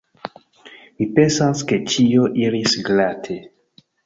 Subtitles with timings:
[1.01, 3.39] Mi pensas, ke ĉio iris glate.